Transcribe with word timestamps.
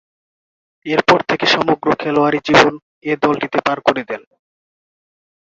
এরপর 0.85 1.19
থেকেই 1.29 1.51
সমগ্র 1.55 1.87
খেলোয়াড়ী 2.01 2.39
জীবন 2.47 2.73
এ 3.05 3.13
দলটিতে 3.23 3.57
পার 3.65 3.77
করে 3.81 4.01
দেন। 4.09 4.21